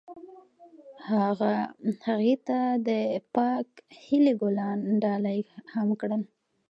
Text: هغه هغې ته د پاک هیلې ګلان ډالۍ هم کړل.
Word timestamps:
هغه 1.09 1.51
هغې 2.07 2.35
ته 2.47 2.59
د 2.87 2.89
پاک 3.35 3.67
هیلې 4.03 4.33
ګلان 4.41 4.79
ډالۍ 5.03 5.39
هم 5.73 5.87
کړل. 5.99 6.21